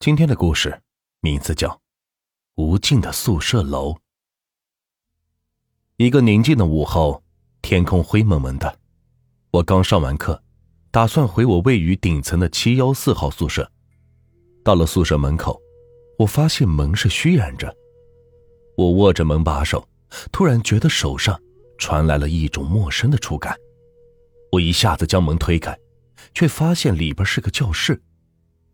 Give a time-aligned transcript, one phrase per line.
[0.00, 0.80] 今天的故事
[1.20, 1.68] 名字叫
[2.54, 3.94] 《无尽的宿舍楼》。
[5.96, 7.20] 一个宁静的午后，
[7.62, 8.78] 天空灰蒙蒙的。
[9.50, 10.40] 我刚上完课，
[10.92, 13.68] 打算回我位于顶层的七幺四号宿舍。
[14.62, 15.60] 到了宿舍门口，
[16.16, 17.76] 我发现门是虚掩着。
[18.76, 19.88] 我握着门把手，
[20.30, 21.42] 突然觉得手上
[21.76, 23.58] 传来了一种陌生的触感。
[24.52, 25.76] 我一下子将门推开，
[26.34, 28.00] 却发现里边是个教室。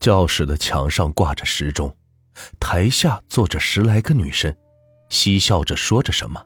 [0.00, 1.94] 教室的墙上挂着时钟，
[2.60, 4.54] 台下坐着十来个女生，
[5.08, 6.44] 嬉笑着说着什么。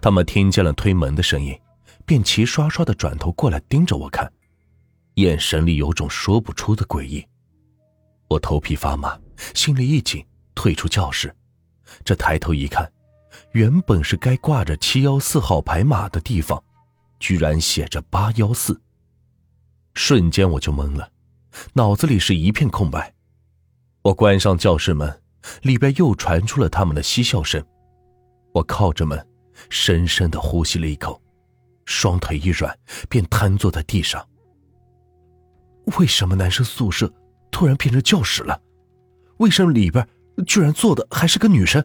[0.00, 1.58] 他们听见了推门的声音，
[2.04, 4.32] 便齐刷刷的转头过来盯着我看，
[5.14, 7.24] 眼神里有种说不出的诡异。
[8.28, 9.18] 我头皮发麻，
[9.54, 11.34] 心里一紧，退出教室。
[12.04, 12.90] 这抬头一看，
[13.52, 16.62] 原本是该挂着七幺四号牌码的地方，
[17.20, 18.80] 居然写着八幺四。
[19.94, 21.11] 瞬间我就懵了。
[21.74, 23.14] 脑子里是一片空白，
[24.02, 25.22] 我关上教室门，
[25.62, 27.64] 里边又传出了他们的嬉笑声。
[28.52, 29.26] 我靠着门，
[29.70, 31.20] 深深的呼吸了一口，
[31.84, 32.76] 双腿一软，
[33.08, 34.26] 便瘫坐在地上。
[35.98, 37.12] 为什么男生宿舍
[37.50, 38.60] 突然变成教室了？
[39.38, 40.06] 为什么里边
[40.46, 41.84] 居然坐的还是个女生？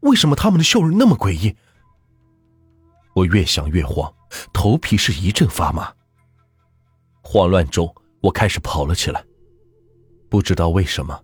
[0.00, 1.56] 为什么他们的笑容那么诡异？
[3.14, 4.12] 我越想越慌，
[4.52, 5.94] 头皮是一阵发麻。
[7.22, 7.94] 慌乱中。
[8.24, 9.22] 我开始跑了起来，
[10.30, 11.22] 不知道为什么，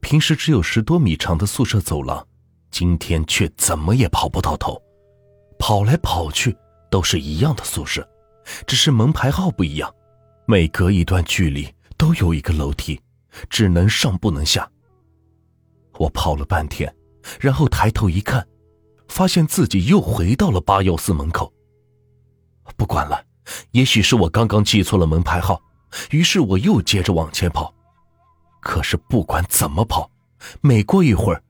[0.00, 2.26] 平时只有十多米长的宿舍走廊，
[2.70, 4.80] 今天却怎么也跑不到头。
[5.58, 6.56] 跑来跑去
[6.90, 8.08] 都是一样的宿舍，
[8.66, 9.94] 只是门牌号不一样，
[10.46, 12.98] 每隔一段距离都有一个楼梯，
[13.50, 14.66] 只能上不能下。
[15.98, 16.90] 我跑了半天，
[17.38, 18.48] 然后抬头一看，
[19.08, 21.52] 发现自己又回到了八幺四门口。
[22.74, 23.22] 不管了，
[23.72, 25.60] 也许是我刚刚记错了门牌号。
[26.10, 27.74] 于是我又接着往前跑，
[28.60, 30.10] 可是不管怎么跑，
[30.60, 31.42] 每过一会儿，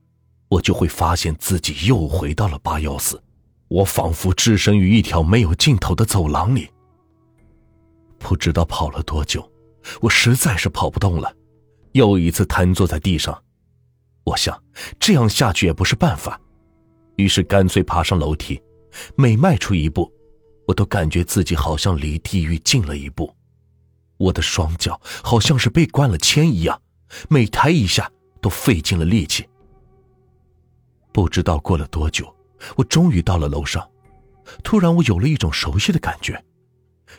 [0.47, 3.21] 我就会发现自己又回到了八幺四。
[3.67, 6.69] 我仿佛置身于一条没有尽头的走廊里。
[8.17, 9.47] 不知道跑了多久，
[10.01, 11.31] 我实在是跑不动了，
[11.91, 13.43] 又一次瘫坐在地上。
[14.23, 14.59] 我想
[14.99, 16.39] 这样下去也不是办法，
[17.17, 18.61] 于是干脆爬上楼梯。
[19.15, 20.11] 每迈出一步，
[20.67, 23.31] 我都感觉自己好像离地狱近了一步。
[24.19, 26.79] 我的双脚好像是被灌了铅一样，
[27.29, 29.47] 每抬一下都费尽了力气。
[31.13, 32.35] 不知道过了多久，
[32.75, 33.89] 我终于到了楼上。
[34.61, 36.43] 突然，我有了一种熟悉的感觉，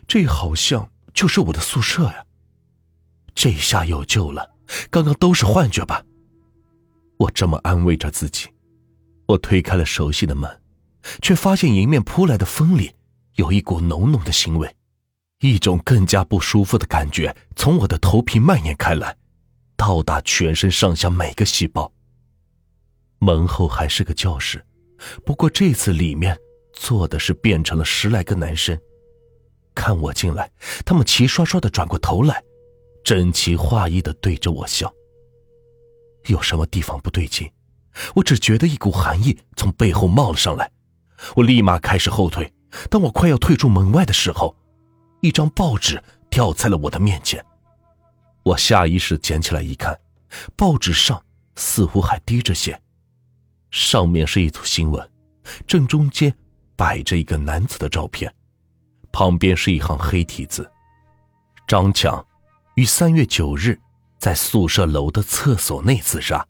[0.06, 2.25] 这好像就是我的宿舍呀。
[3.34, 4.55] 这下有救了，
[4.91, 6.05] 刚刚都是幻觉吧？
[7.16, 8.49] 我这么安慰着自己。
[9.27, 10.60] 我推开了熟悉的门，
[11.22, 12.93] 却发现迎面扑来的风里
[13.37, 14.77] 有一股浓浓的腥味。
[15.41, 19.17] 一种更加不舒服的感觉从我的头皮蔓延开来，
[19.75, 21.91] 到达全身上下每个细胞。
[23.19, 24.65] 门后还是个教室，
[25.25, 26.39] 不过这次里面
[26.75, 28.78] 坐的是变成了十来个男生。
[29.75, 30.51] 看我进来，
[30.84, 32.43] 他们齐刷刷的转过头来，
[33.03, 34.93] 整齐划一的对着我笑。
[36.27, 37.51] 有什么地方不对劲？
[38.15, 40.71] 我只觉得一股寒意从背后冒了上来，
[41.37, 42.53] 我立马开始后退。
[42.91, 44.55] 当我快要退出门外的时候，
[45.21, 47.45] 一张报纸掉在了我的面前，
[48.43, 49.99] 我下意识捡起来一看，
[50.57, 51.23] 报纸上
[51.57, 52.81] 似乎还滴着血，
[53.71, 55.11] 上面是一组新闻，
[55.67, 56.35] 正中间
[56.75, 58.33] 摆着一个男子的照片，
[59.13, 60.71] 旁边是一行黑体字
[61.69, 62.25] ：“张强
[62.77, 63.79] 于三月九日
[64.19, 66.47] 在宿舍楼的厕所内自杀，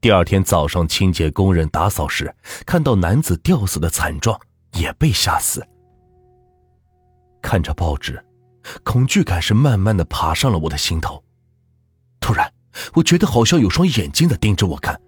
[0.00, 2.34] 第二天早上清洁工人打扫时
[2.66, 4.38] 看到男子吊死的惨状，
[4.74, 5.66] 也被吓死。”
[7.40, 8.22] 看着报纸，
[8.82, 11.22] 恐惧感是慢慢的爬上了我的心头。
[12.20, 12.52] 突然，
[12.94, 15.00] 我觉得好像有双眼睛在盯着我看。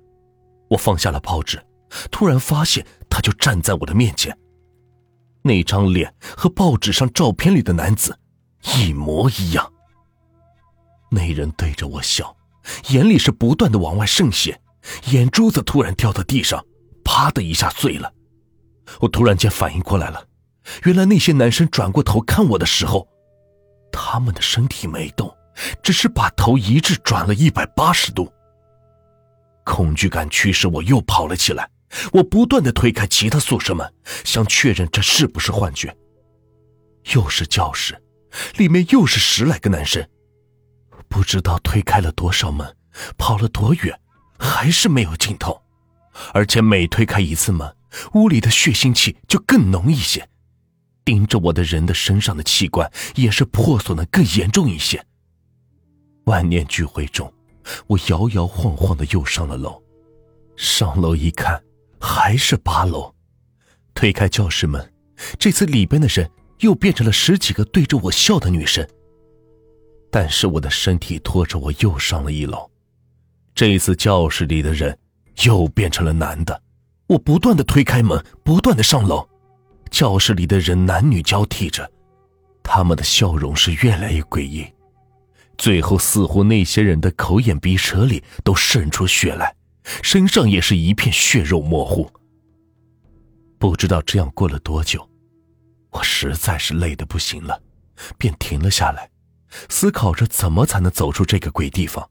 [0.68, 1.60] 我放下了报纸，
[2.10, 4.36] 突然发现他就站在我的面前。
[5.42, 8.18] 那张脸和报纸上照片里的男子
[8.76, 9.72] 一模一样。
[11.10, 12.36] 那人对着我笑，
[12.90, 14.60] 眼里是不断的往外渗血，
[15.06, 16.64] 眼珠子突然掉到地上，
[17.04, 18.12] 啪的一下碎了。
[19.00, 20.24] 我突然间反应过来了。
[20.84, 23.08] 原来那些男生转过头看我的时候，
[23.92, 25.34] 他们的身体没动，
[25.82, 28.32] 只是把头一致转了一百八十度。
[29.64, 31.68] 恐惧感驱使我又跑了起来，
[32.12, 33.92] 我不断的推开其他宿舍门，
[34.24, 35.94] 想确认这是不是幻觉。
[37.14, 38.00] 又是教室，
[38.56, 40.06] 里面又是十来个男生，
[41.08, 42.76] 不知道推开了多少门，
[43.16, 43.98] 跑了多远，
[44.38, 45.60] 还是没有尽头。
[46.34, 47.76] 而且每推开一次门，
[48.14, 50.28] 屋里的血腥气就更浓一些。
[51.04, 55.04] 盯着我的人的身上的器官也是破损的更严重一些。
[56.24, 57.32] 万念俱灰中，
[57.86, 59.82] 我摇摇晃晃的又上了楼。
[60.56, 61.62] 上楼一看，
[61.98, 63.12] 还是八楼。
[63.94, 64.92] 推开教室门，
[65.38, 66.30] 这次里边的人
[66.60, 68.86] 又变成了十几个对着我笑的女生。
[70.10, 72.70] 但是我的身体拖着我又上了一楼，
[73.54, 74.96] 这一次教室里的人
[75.44, 76.62] 又变成了男的。
[77.06, 79.28] 我不断的推开门，不断的上楼，
[79.90, 81.90] 教室里的人男女交替着，
[82.62, 84.66] 他们的笑容是越来越诡异，
[85.58, 89.54] 最后似乎那些人的口眼鼻舌里都渗出血来，
[90.02, 92.10] 身上也是一片血肉模糊。
[93.58, 95.06] 不知道这样过了多久，
[95.90, 97.60] 我实在是累得不行了，
[98.16, 99.10] 便停了下来。
[99.68, 102.08] 思考着怎么才能走出这个鬼地方。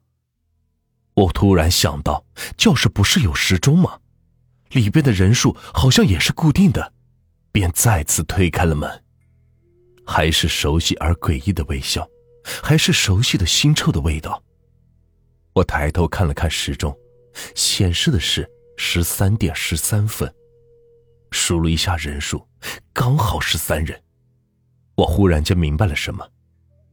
[1.14, 2.22] 我突然想到，
[2.56, 3.98] 教室不是有时钟吗？
[4.72, 6.92] 里边的人数好像也是固定的，
[7.52, 9.04] 便再次推开了门。
[10.06, 12.08] 还是熟悉而诡异的微笑，
[12.62, 14.42] 还是熟悉的腥臭的味道。
[15.52, 16.96] 我抬头看了看时钟，
[17.54, 20.32] 显示的是十三点十三分。
[21.30, 22.44] 数了一下人数，
[22.92, 24.02] 刚好是三人。
[24.96, 26.28] 我忽然间明白了什么。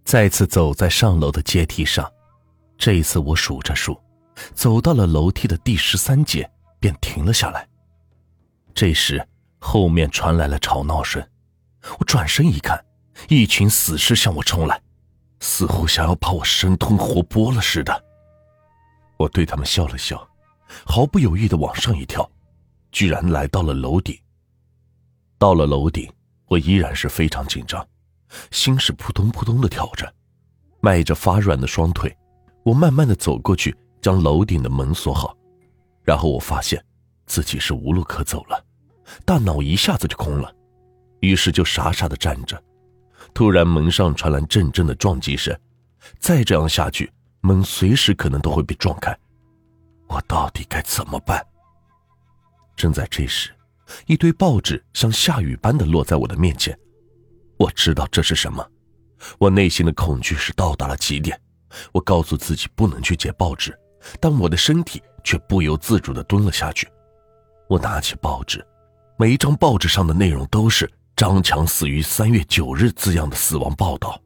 [0.05, 2.09] 再次走在上楼的阶梯上，
[2.77, 3.99] 这一次我数着数，
[4.53, 6.49] 走到了楼梯的第十三节，
[6.79, 7.67] 便停了下来。
[8.73, 9.27] 这时，
[9.69, 11.21] 后面传来了吵闹声，
[11.99, 12.81] 我转身一看，
[13.27, 14.81] 一群死尸向我冲来，
[15.41, 18.05] 似乎想要把我生吞活剥了似的。
[19.17, 20.25] 我对他们笑了笑，
[20.85, 22.31] 毫不犹豫的往上一跳，
[22.93, 24.17] 居然来到了楼顶。
[25.37, 26.09] 到了楼顶，
[26.45, 27.85] 我依然是非常紧张。
[28.51, 30.09] 心是扑通扑通的跳着，
[30.79, 32.17] 迈着发软的双腿，
[32.63, 35.35] 我慢慢的走过去，将楼顶的门锁好。
[36.05, 36.81] 然后我发现
[37.25, 38.63] 自己是无路可走了，
[39.25, 40.53] 大脑一下子就空了，
[41.19, 42.61] 于是就傻傻的站着。
[43.33, 45.57] 突然门上传来阵阵的撞击声，
[46.19, 47.11] 再这样下去，
[47.41, 49.15] 门随时可能都会被撞开。
[50.07, 51.45] 我到底该怎么办？
[52.75, 53.51] 正在这时，
[54.05, 56.77] 一堆报纸像下雨般的落在我的面前。
[57.57, 58.65] 我知道这是什么，
[59.39, 61.39] 我内心的恐惧是到达了极点。
[61.91, 63.77] 我告诉自己不能去捡报纸，
[64.21, 66.87] 但我的身体却不由自主地蹲了下去。
[67.67, 68.65] 我拿起报纸，
[69.19, 70.87] 每一张报纸上的内容都是
[71.17, 74.21] “张强死于三月九日”字样的死亡报道。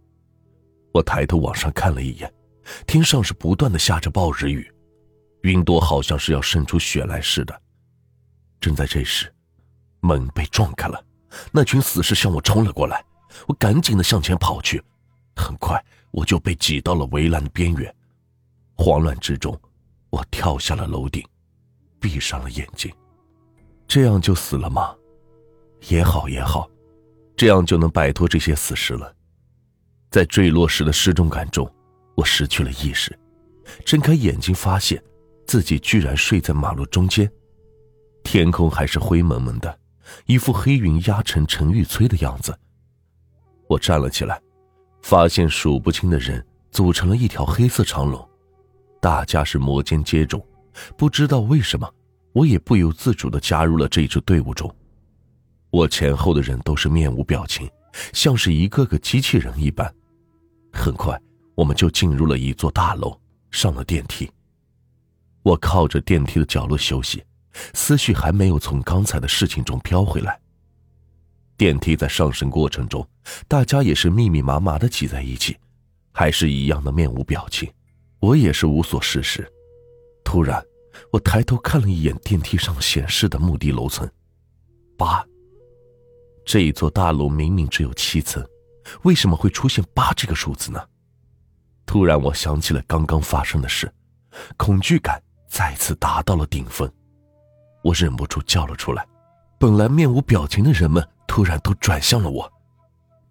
[0.94, 2.30] 我抬头往上看了一眼，
[2.86, 4.70] 天上是不断的下着暴日雨，
[5.44, 7.62] 云朵好像是要渗出血来似的。
[8.60, 9.34] 正在这时，
[10.02, 11.02] 门被撞开了，
[11.54, 13.02] 那群死尸向我冲了过来。
[13.48, 14.84] 我赶紧的向前跑去，
[15.38, 17.96] 很快我就被挤到了围栏的边缘。
[18.76, 19.58] 慌乱之中，
[20.10, 21.26] 我跳下了楼顶，
[21.98, 22.94] 闭上了眼睛。
[23.94, 24.96] 这样就死了吗？
[25.90, 26.66] 也好也好，
[27.36, 29.14] 这样就能摆脱这些死尸了。
[30.10, 31.70] 在坠落时的失重感中，
[32.16, 33.14] 我失去了意识，
[33.84, 35.04] 睁开眼睛，发现
[35.46, 37.30] 自己居然睡在马路中间，
[38.24, 39.78] 天空还是灰蒙蒙的，
[40.26, 42.58] 一副黑云压城城欲摧的样子。
[43.68, 44.42] 我站了起来，
[45.02, 46.42] 发现数不清的人
[46.72, 48.26] 组成了一条黑色长龙，
[49.02, 50.42] 大家是摩肩接踵。
[50.96, 51.94] 不知道为什么，
[52.34, 54.74] 我也不由自主的加入了这支队伍中。
[55.70, 57.70] 我前后的人都是面无表情，
[58.14, 59.94] 像是一个个机器人一般。
[60.74, 61.20] 很快，
[61.56, 63.20] 我们就进入了一座大楼，
[63.52, 64.30] 上了电梯。
[65.44, 67.24] 我靠着电梯的角落休息，
[67.74, 70.40] 思绪还没有从刚才的事情中飘回来。
[71.58, 73.08] 电梯在上升过程中，
[73.48, 75.56] 大家也是密密麻麻的挤在一起，
[76.12, 77.72] 还是一样的面无表情。
[78.20, 79.52] 我也是无所事事。
[80.24, 80.64] 突然，
[81.12, 84.10] 我抬头看了一眼电梯上显示的目的楼层，
[84.98, 85.26] 八。
[86.46, 88.46] 这一座大楼明明只有七层，
[89.04, 90.82] 为什么会出现八这个数字呢？
[91.86, 93.92] 突然，我想起了刚刚发生的事，
[94.58, 96.92] 恐惧感再次达到了顶峰，
[97.84, 99.08] 我忍不住叫了出来。
[99.58, 101.08] 本来面无表情的人们。
[101.28, 102.52] 突然都转向了我，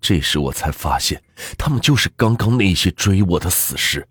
[0.00, 1.22] 这时我才发现，
[1.58, 4.08] 他们就是刚刚那些追我的死尸，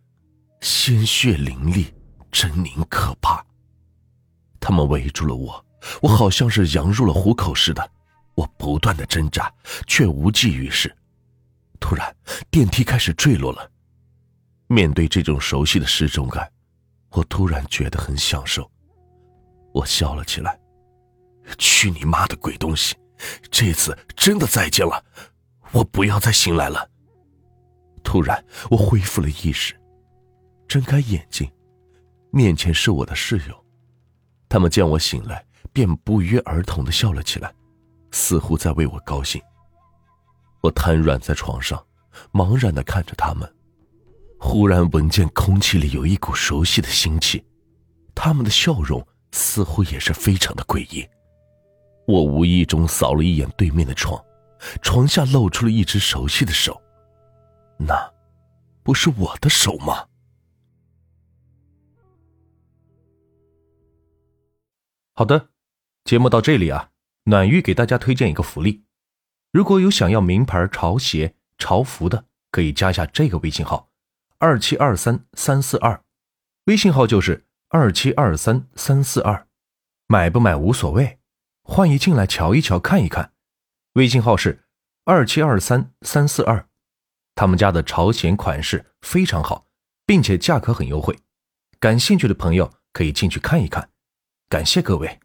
[0.62, 1.88] 鲜血淋漓，
[2.32, 3.44] 狰狞可怕。
[4.60, 5.66] 他们围住了我，
[6.02, 7.92] 我好像是羊入了虎口似的，
[8.36, 9.52] 我不断的挣扎，
[9.88, 10.94] 却无济于事。
[11.80, 12.16] 突然，
[12.52, 13.72] 电梯开始坠落了。
[14.68, 16.52] 面对这种熟悉的失重感，
[17.10, 18.70] 我突然觉得很享受。
[19.74, 20.60] 我笑了起来，
[21.58, 22.96] 去你妈的鬼东西！
[23.52, 25.04] 这次真的再见了，
[25.72, 26.90] 我不要再醒来了。
[28.04, 29.74] 突然，我恢复了意识，
[30.68, 31.52] 睁开眼睛，
[32.32, 33.59] 面前是我的室友，
[34.50, 37.54] 他们见我醒来，便不约而同的笑了起来，
[38.12, 39.40] 似乎在为我高兴。
[40.62, 41.82] 我瘫软在床上，
[42.34, 43.48] 茫然的看着他们，
[44.40, 47.46] 忽然闻见空气里有一股熟悉的腥气，
[48.16, 51.08] 他们的笑容似乎也是非常的诡异。
[52.08, 54.20] 我无意中扫了一眼对面的床，
[54.82, 56.82] 床下露出了一只熟悉的手，
[57.78, 57.96] 那，
[58.82, 60.04] 不是我的手吗？
[65.20, 65.50] 好的，
[66.06, 66.92] 节目到这里啊，
[67.26, 68.86] 暖玉给大家推荐一个福利，
[69.52, 73.92] 如果有想要名牌潮鞋、潮服的，可以加一下这个微信号。
[74.38, 76.02] 二七二三三四二，
[76.68, 79.46] 微信号就是二七二三三四二，
[80.08, 81.20] 买不买无所谓，
[81.64, 83.34] 欢迎进来瞧一瞧看一看。
[83.96, 84.64] 微信号是
[85.04, 86.66] 二七二三三四二，
[87.36, 89.68] 他们家的潮鞋款式非常好，
[90.06, 91.20] 并且价格很优惠，
[91.78, 93.90] 感兴趣的朋友可以进去看一看。
[94.50, 95.20] 感谢各位。